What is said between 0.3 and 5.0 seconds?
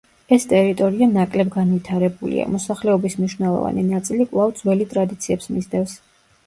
ეს ტერიტორია ნაკლებ განვითარებულია, მოსახლეობის მნიშვნელოვანი ნაწილი კვლავ ძველი